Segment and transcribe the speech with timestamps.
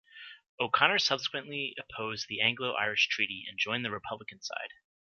[0.59, 4.73] O'Connor subsequently opposed the Anglo-Irish Treaty and joined the Republican side.